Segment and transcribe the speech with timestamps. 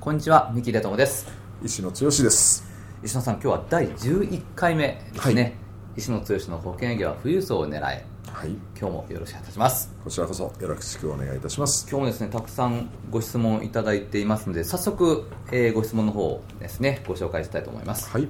[0.00, 1.28] こんにちは三木出友です。
[1.62, 2.64] 石野剛です。
[3.02, 5.54] 石野さん今日は第11回目ですね、はい、
[5.98, 7.80] 石野剛の保険営業は富裕層を狙え。
[7.82, 9.92] はい、今日もよろしくお願いいたします。
[10.02, 11.86] こちらこそよろしくお願いいたします。
[11.86, 18.26] 今日もですねたくさんご質問いただいていますので早速、えー、ご質問の方ですねご紹介したいと思います、はい、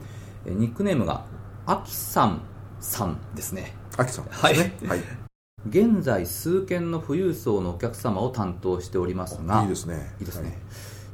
[0.46, 1.24] えー、ニックネームが
[1.66, 2.40] あきさん
[2.80, 3.76] さんですね。
[3.96, 4.24] あきさん。
[4.24, 5.00] ねはい、はい、
[5.68, 10.16] 現在数件の富裕層のお客様を担当しておりますがいいですね。
[10.18, 10.58] いいですね、はい、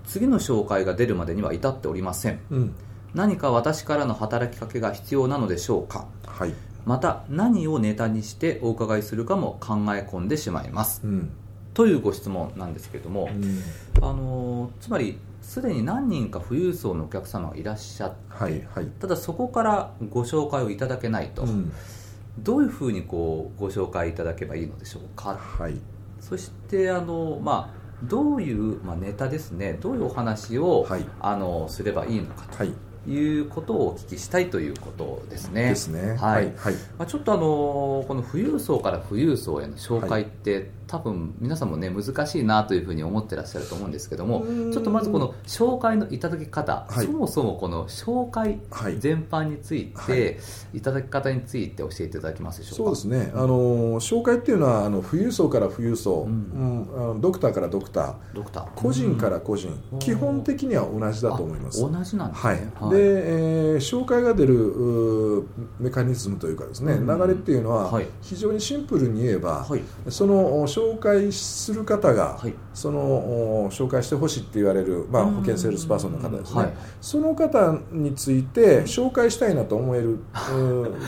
[0.07, 2.75] 次の紹介が出るまでには至っておりません、うん、
[3.15, 6.07] 何か私からの働きかけが必要なのでしょうか。
[6.27, 6.55] はい。
[6.87, 11.33] また何をネタにしてお伺いするかも考え込んでしまいます、うん、
[11.75, 13.61] というご質問なんですけれども、うん、
[14.01, 21.73] あのつまりすでに何人か富裕層のお客様がいらっしゃって、はいはい、ただそこからご紹介をいただけないと、うん、
[22.39, 25.81] どういうふうにこうご紹介いただけばいいのでしょうか、はい、
[26.21, 32.65] そしてあの、まあ、どういう、まあ、ネタですねどういうお話を、はい、あのすればいいのかと。
[33.09, 35.69] いうことをお聞きしたいということですね。
[35.69, 36.17] ですね。
[36.17, 36.53] はい。
[36.57, 48.61] はい、まあ、ちょっとあのこの富裕層から富裕層への紹介って、はい、多分皆さんもね難しいなというふうに思ってらっしゃると思うんですけどもちょっとまずこの紹介のいただき方、はい、そもそもこの紹介
[48.99, 50.17] 全般について、は
[50.75, 52.97] い、いただき方について教えていただけますでしょうか？
[52.97, 53.33] そうですね。
[53.35, 58.15] あの紹介っていうのはあの富裕層から富裕層、うん、うん、ドクターからドクター。
[58.35, 58.69] ドクター。
[58.75, 61.81] 個人から個人、うん、基本的には同じだと思います。
[61.81, 62.97] 同じなんですね、はい、で、
[63.75, 65.47] えー、紹介が出る
[65.79, 69.67] メカニズムというかですね、うん、流れっていうのは非常にシンプルに言えば、
[70.09, 80.19] その紹介する方が、はい、その紹介してほしいって言われる、まあ、保険セールスパーソンの方ですね、はい、その方について紹介したいなと思える、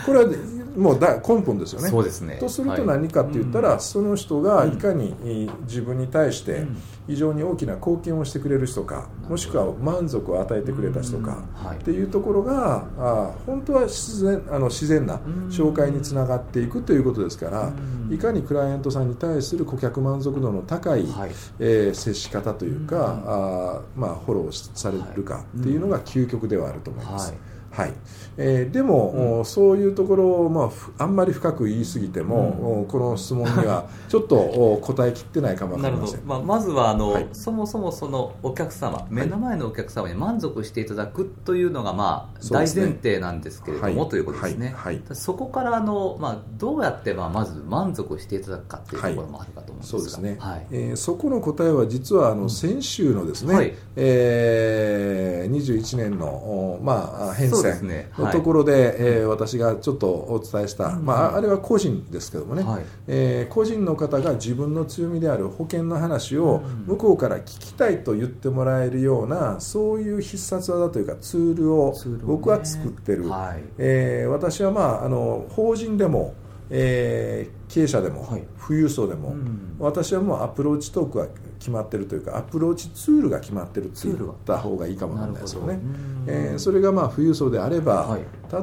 [0.05, 0.33] これは
[0.75, 1.89] もうだ根本ですよね。
[1.89, 2.37] そうですね。
[2.39, 6.65] とすると何かって言ったら、はい、その人がいかに自分に対して
[7.09, 11.43] 非常に大きな貢献をしてくれる人か、もしくは満足を与えてくれた人か、
[11.73, 15.17] っていうところがあ本当は自然あの自然な
[15.49, 17.73] 紹介につながっていくということですから、
[18.11, 27.31] いかにクライアントさんに対する顧客満足度の高い、はい、えー、接し方というか、うん、あまあ、フォローされるかっていうのが究極ではあると思います。
[27.31, 27.39] はい
[27.71, 27.93] はい。
[28.41, 36.21] えー、でも、うん、そういうところを、まあ、あんまり深く言い過ぎても、うん、この質問には ちょっと答えきってないかもしれません。
[36.25, 50.67] まあ、まずはあの、はい、そもそもそのお客様目の前のお客様に満足していただくというのが、まあ、大前提なんですけれども、ね、ということですね、はい、そこからあの、まあ、どうやって、まあ、まず満足していただくかというところもあるかと思うんですが、そうですね、はい。
[50.71, 53.75] えー、そこの答えは実はあの先週のですね、はい。
[53.97, 58.77] えー、21年の、まあ、変遷のところで、ね。
[58.79, 71.93] はい、えー、私がちょっとお伝えした、まあ、あれは個人ですけどもね、はい、えー、個人の方が自分の強みである保険の話を向こうから聞きたいと言ってもらえるようなそういう必殺技というかツールを
[72.23, 76.33] 僕は作ってる、ねはい、えー、私は、まあ、あの法人でも
[76.69, 81.27] えー、経営者でも、はい、富裕層でも、うん、私はもうアプローチトークは
[81.59, 85.79] 決まってるというかアプローチツールが決まってるって言った方がいいかもしれないですよね、
[86.25, 88.21] えー、それがまあ富裕層であれば、はい、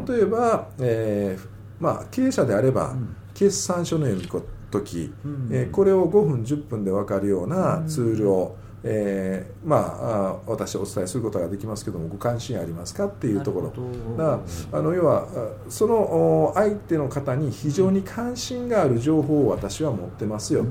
[0.09, 4.29] 例えば、えーまあ、経営者であれば、うん、決算書の読み
[4.71, 13.73] 時、うん、えー、これを5分10分で分かるようなツールを、えー、まあ私お伝えすることができますけどもご関心ありますかっていうところ。
[14.17, 14.41] だ
[14.73, 15.29] あの要は
[15.69, 20.65] その相手の方に非常に関心がある情報を私は持ってますよ、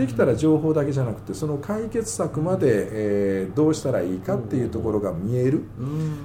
[0.00, 5.64] できたら情報だけじゃなくてその解決策まで、えー、どうしたらいいかっていうところが見える、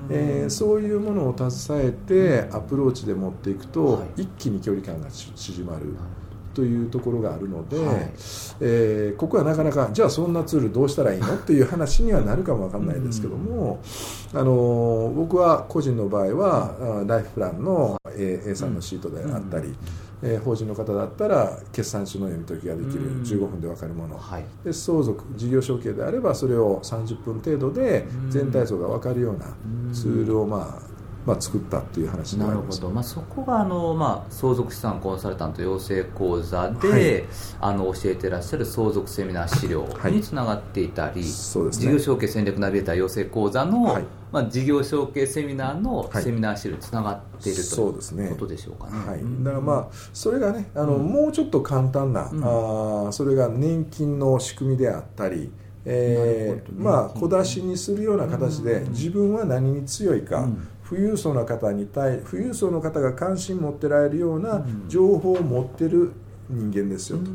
[0.10, 5.96] えー、そういうものを携えてアプローチで持っていくと、一気に距離感が縮まる。
[6.54, 8.12] というところがあるので、はい、
[8.62, 13.82] えー、ここはなかなかじゃあそんなツールどうしたらいいのっていう話にはなるかもわかんないですけども、
[14.34, 19.76] あの僕は個人の場合はライフプランの A, A さんのシートであったり、
[20.22, 29.56] えー、法人の方だったら決算書の読み解きができる15分で分かるもの、はい、で相続事業承継であればそれを30分程度で全体像が分かるような
[29.94, 30.95] ツールをまあ
[31.26, 37.24] まあ、作ったっていう話なるほど、まあ、そこがあの、まあ、相続資産コンサルタント養成講座で、はい、
[37.62, 41.26] あの教えてらっしゃる相続セミナー資料につながっていたり、はいね、
[41.72, 47.82] 事業承継戦略ナビゲーター養成講座の、はい、まあ、事業承継セミナーのセミナー資料につながっている、と
[48.22, 49.08] いうことでしょうかね。
[49.08, 55.52] はい、だからまあそれがねあの、うん、もうちょっと簡単な、うん、あそれが年金の仕組みであったり
[55.86, 60.48] えー、まあ小出しにするような形で自分は何に強いか、
[60.88, 66.14] 富裕層の方に対富裕層の方が関心持ってられるような情報を持ってる
[66.50, 67.32] 人間ですよと、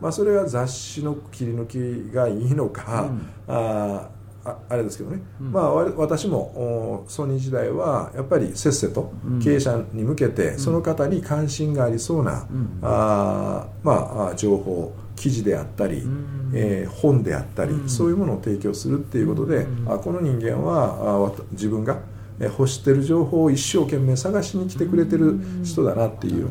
[0.00, 3.10] まあ、それは雑誌の切り抜きがいいのか、
[3.48, 4.08] あ
[4.44, 9.12] ああれですけどね、うん、まあ、私もソニー時代はやっぱりせっせと
[9.42, 21.98] 経営者に向けてその方に関心がありそうな、うん、あまあ、情報記事であったり、うん、えー、本であったり、そういうものを提供するっていうことで、あこの人間はあ自分が
[22.40, 26.48] 欲してる情報を一生懸命探しに来てくれてる人だなっていう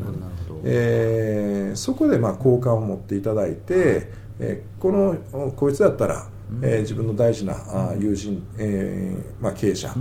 [0.64, 4.08] えー、そこでまあ好感を持っていただいて、
[4.38, 6.28] えー、このこいつだったら
[6.60, 9.92] えー、自分の大事なあ友人、えーまあ、経営者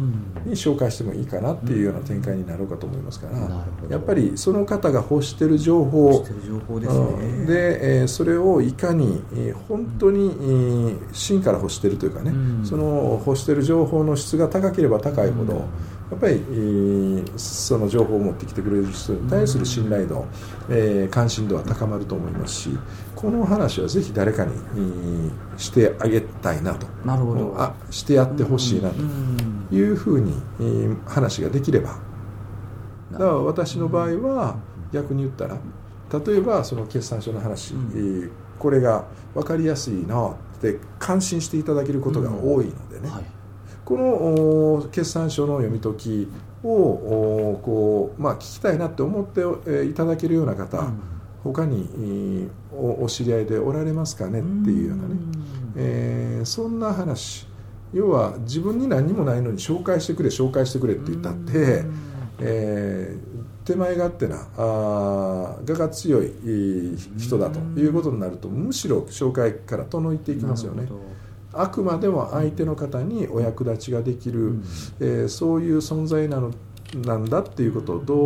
[0.46, 6.26] に紹介してもいいかなっていうような展開になろうかと思いますから、やっぱりその方が欲してる情報
[7.48, 12.32] で、えー、それをいかに、えー、本当に、えー、真から欲してるというかね、
[12.66, 15.66] その欲してる情報の質が高ければ高いほど、
[16.12, 20.28] やっぱり、えー、その情報を持ってきてくれる人に対する信頼度、
[20.70, 22.70] えー、関心度は高まると思いますし
[23.16, 26.86] この話はぜひ誰かに、えー、してあげたいなと。
[27.06, 27.56] なるほど。
[27.58, 28.96] あしてやってほしいなと
[29.74, 31.98] いうふうに、えー、話ができれば。
[33.14, 34.58] だから私の場合は
[34.92, 35.58] 逆に言ったら
[36.26, 43.41] 例えばその決算書の話、うん、えー、これが分かりやすいなって感心していただけることが多いのでね、うんはい
[43.92, 46.28] この決算書の読み解き
[46.64, 51.02] をこう、まあ、聞きたいなって思っていただけるような方、うん、
[51.44, 55.16] 他にお知り合いでおられますかねっていうようなね、
[55.76, 57.46] えー、そんな話
[57.94, 61.84] 要は自分に何にもないのに紹介してくれ紹介してくれって言ったって、
[62.40, 66.32] えー、手前勝手なあ我が強い
[67.18, 70.88] 人だということになるとむしろ紹介から遠いていきますよね。
[71.54, 74.64] あくまでも相手の方にお役立ちができる、うん、
[75.00, 76.52] えー、そういう存在なの
[76.96, 78.18] なんだっていうことをどう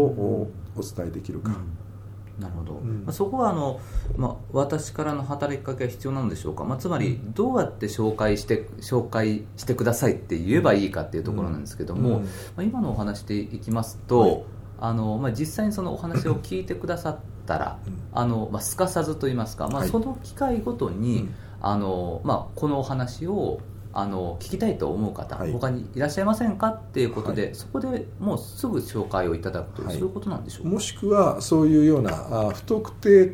[0.75, 1.51] お伝えできるか。
[1.51, 3.79] うん、なるほど、うん、まあ、そこはあの、
[4.17, 12.25] まあ、私からの働きかけが必要なんでしょうか、まあ、つまりどうやって紹介して紹介してくださいって言えばいいかっていうところなんですけども、ま
[12.57, 14.43] あ、今のお話でいきますと、はい、
[14.79, 17.79] あのまあ、実際にそのお話を聞いてくださったら、
[18.13, 21.29] あのまあ、すかさずと言いますか、まあ、その機会ごとに、
[21.67, 23.59] あの、まあ、このお話を
[23.97, 30.69] あの聞きたいと思う方、はい、他にいらっしゃいませんかっていうことで、はい、そこでもうすぐ紹介をいただくという、はい、そういうことなんでしょうか？
[30.69, 33.25] もしくはそういうようなあ不特定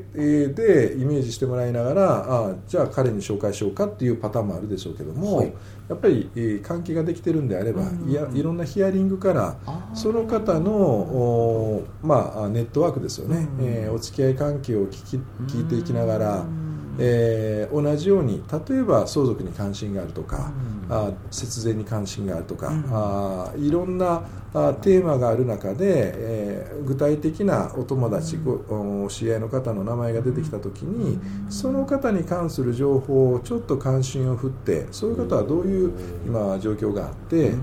[0.54, 5.52] でイメージしてもらいながらあじゃあ彼に紹介しようかっていうパターンもあるでしょうけども、
[5.90, 9.58] やっぱり、えー、関係ができてるんであれば、うん、いやいろんなヒアリングから
[9.96, 20.52] その方のお、まあ、ネットワークですよね、うん、えー、お付き合い関係を聞き聞いていきながら、うんえー、同じように例えば相続に関心があるとか、
[20.90, 24.24] うん、あ節税に関心があるとか、うん、あいろんな
[24.54, 35.94] あテーマがある中で、えー、具体的なお友達、うん、お知り合いの方の名前が出てきた時に、その方に関する情報をちょっと関心を振ってそういう方はどういう
[36.26, 37.54] 今状況があって。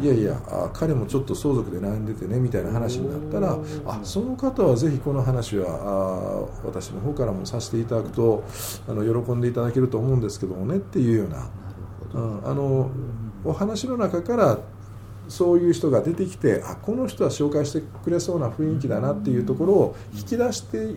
[0.00, 8.42] いやいやあ彼もちょっと相続で悩んでてねみたいな話になったらあその方はぜひこの話はあ私の方からもさせていただくと
[8.88, 11.50] あの喜んでいただけると思うんですけどもねっていうような、
[12.14, 12.90] うん、あの
[13.44, 14.58] お話の中から
[15.30, 20.96] そういう人が出てきてあこの人は紹介してくれそうな雰囲気だなっていうところを引き出して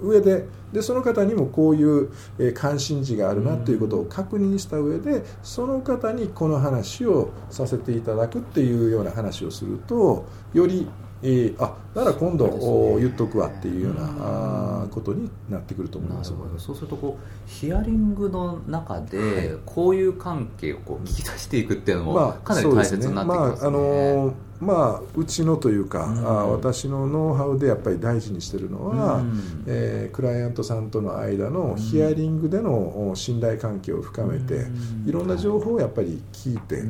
[0.00, 2.10] 上ででその方にもこういう
[2.54, 10.86] 関心事があるなということを確認した上でその方にこの話をさせていただくっていうような話をするとより
[11.22, 16.32] えー、あなら今度、ね、言っとくわっていうような、あことになってくると思います。
[16.58, 23.64] そうするとこうヒアリングの中でこういう関係をこう聞き出していくっていうのもかなり大切になってきますね。
[23.64, 36.82] まあ、あのーまあ、うちのというか、うん、あ私のノウハウでやっぱり大事にしてるのは、うん、えー、クライアントさんとの間のヒアリングでの信頼関係を深めて、うん、いろんな情報をやっぱり聞いて、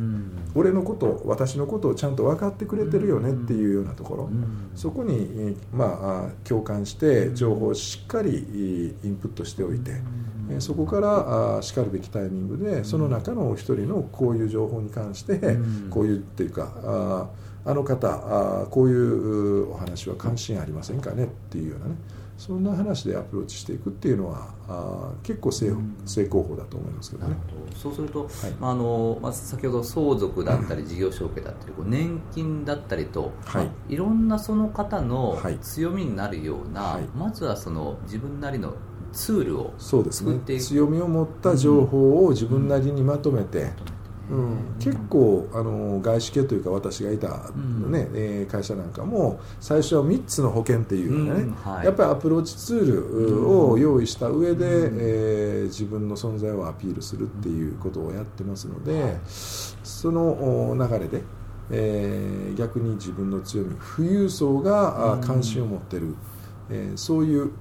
[0.54, 4.30] 俺のこと私のことをちゃんと分かってくれてるよねっていうようなところ、
[4.75, 9.92] そこに、まあ、共感して情報をしっかりインプットしておいて。
[10.50, 15.38] えそこからあしかるべきタイミングでその中のお一人のこういう情報に関して、
[15.90, 17.28] こういうっていうかあ
[17.64, 21.97] あの方あこういうお話は関心ありませんかねっていうようなね
[22.38, 25.73] そんな話でアプローチしていくっていうのはあ結構成,、
[26.07, 27.37] 成功法だと思いますけどね。
[27.75, 33.64] そうすると、はい、あのまあ、先ほど相続だったり事業承継だったり、こう年金だったりと、はい。
[33.67, 38.75] まあ、いろんなその方の強みになるような、はい、まずはその自分なりの
[39.12, 40.38] ツールをそうですね。
[40.58, 43.98] 強みを持った情報を自分なりにまとめて、うん。
[44.30, 47.50] うん、結構あの外資系というか私がいた、
[47.88, 51.52] ねうん、会社なんかも最初は3つの保険っていうね、うん。
[51.54, 61.22] はい、やっぱりアプローチツールを用意した上で、うん、えー、自分の存在をアピールするっていうことをやってますので、その流れで、
[61.70, 66.14] えー、逆に自分の強み富裕層が関心を持ってる、
[66.70, 67.52] えー、そういう、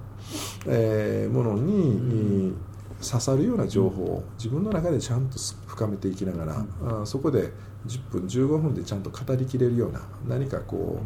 [0.68, 2.54] えー、ものに、
[3.02, 6.66] 刺さるような情報を自分の中でちゃんと深めていきながら、
[7.00, 7.52] うん、そこで
[7.86, 11.00] 10分15分でちゃんと語りきれるような何かこ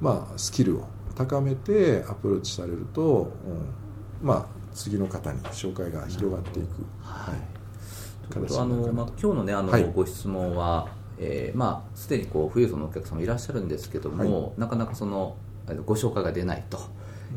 [0.00, 3.32] う、まあ、スキルを高めてアプローチされると、
[4.22, 6.84] うん、まあ、次の方に紹介が広がっていく。
[7.00, 7.36] はい、
[8.34, 10.88] あのまあ、今日の,、ね、あの、はい、ご質問は、
[11.18, 15.36] えーまあ、すでにこう富裕層のお客様いらっしゃるんですけども、はい、なかなかその
[15.86, 16.78] ご紹介が出ないと。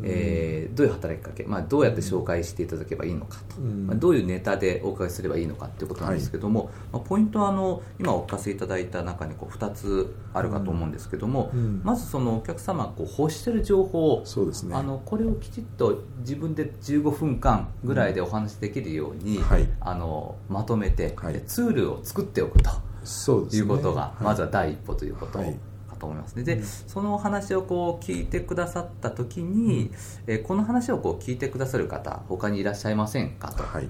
[0.04, 11.60] えー、どういう働きかけ、まあ、どうやって紹介していただけばいいのかと、まあ、どういうネタでお伺いすればいいのかということなんですけども、はい、まあ、ポイントはあの今お聞かせいただいた中にこう2つあるかと思うんですけども、うん。
[11.60, 21.16] うん、まずそのお客様こう欲してる情報をそうです、ね、あのこれをきちっと自分で15分間ぐらいでお話しできるように、はい、あのまとめて、
[21.46, 22.70] ツールを作っておくと。
[23.04, 25.54] そうですね、いうことが、まずは第一歩ということを、
[26.00, 26.44] と思いますね。
[26.44, 29.92] で、うん、その話をこう聞いてくださった時に、
[30.28, 33.52] うん、えこの話をこう聞いてくださる方他にいらっしゃいませんか？
[33.52, 33.64] と。
[33.64, 33.90] はい。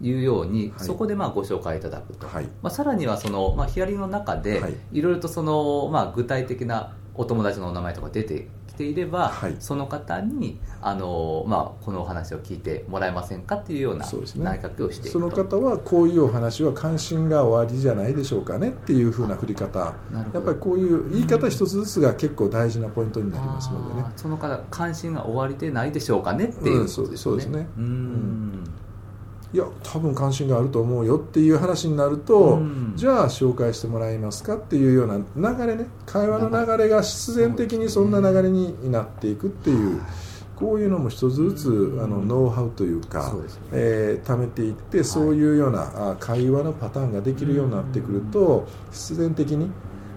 [0.00, 4.62] いうように、はい、そこでまあご紹介いただくと、はい、まあ、さらにはその、まあ、ヒアリングの中で、
[4.92, 8.46] いろいろとその、まあ、具体的なお友達のお名前とか出て
[8.78, 19.78] ていれば、はい、その方にあの、まあ、このお話を聞いてもらえませんかっていうような投げかけをしていくその方はこういうお話は関心が終わりじゃないでしょうかねっていうふうな振り方。
[19.78, 19.94] や
[20.40, 24.06] っぱりこういう言い方一つずつが結構大事なポイントになりますのでね。
[24.16, 27.68] その方関心が終わりでないでしょうかねっていうね、うん、そうですね。
[27.76, 28.64] うん
[29.52, 35.86] いや多分関心があると思うよっていう話になると、うん、じゃあ紹介してもらえますかっていうような流れね。
[36.04, 40.00] 会話の流れが必然的にそんな流れになっていくっていう。
[40.58, 43.48] こういうのも一つずつあのノウハウというか、うね。
[43.70, 49.70] えー、貯めていってそういうような会話のパターンができるようになってくると必然的に、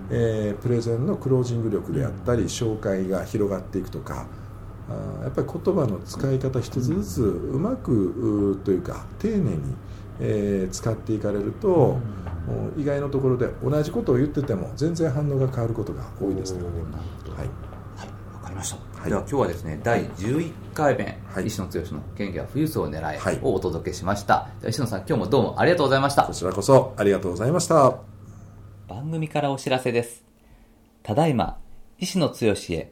[0.10, 4.26] えー、プレゼンのクロージング力であったり紹介が広がっていくとか
[5.24, 9.60] やっぱり言葉の使い方一つずつうまくというか丁寧に、
[10.20, 12.00] えー、使っていかれると、
[12.76, 16.72] うん、意外なところで同じことを言ってても全然反応が変わることが多いですからね。
[17.38, 17.48] はい、
[17.98, 26.24] はい、分かりました、はい、では今日はですね第11回目、はい、石野剛の「権限は富裕層を狙い」をお届けしました、石野さん今日もどうもありがとうございました。
[26.24, 27.98] こちらこそありがとうございました。
[28.88, 30.26] 番組からお知らせです。
[31.04, 31.58] ただいま
[31.98, 32.36] 石野剛
[32.70, 32.92] へ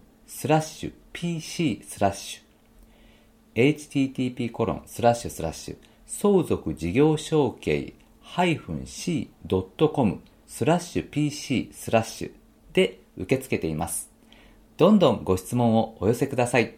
[0.33, 7.93] スラッシュ pc スラッシュ http コロンスラッシュスラッシュ相続事業承継
[8.25, 12.31] -c.com スラッシュ pc スラッシュ
[12.73, 14.09] で受け付けています。
[14.77, 16.75] どんどんご質問をお寄せください。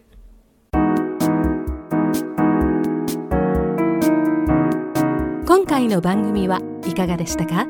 [5.45, 7.67] 今回の番組はいかがでしたか？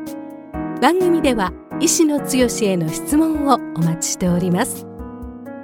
[0.81, 4.87] 番組では医師の強への質問をお待ちしております。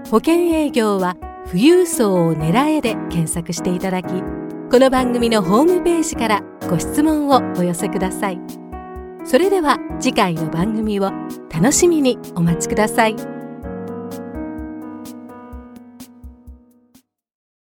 [0.09, 8.39] 保険営業は富裕層を狙えで検索していただきこの番組のホームページからご質問をお寄せください
[9.23, 11.11] それでは次回の番組を
[11.53, 13.38] 楽しみにお待ちください。